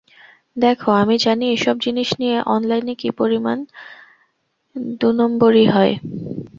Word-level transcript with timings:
দেখো, 0.57 0.89
আমি 1.01 1.15
জানি 1.25 1.45
এসব 1.49 1.75
জিনিস 1.85 2.09
নিয়ে 2.19 2.37
অনলাইনে 2.55 2.93
কী 3.01 3.09
পরিমাণ 3.19 3.57
দুনম্বরী 4.99 5.65
হয়। 5.67 5.93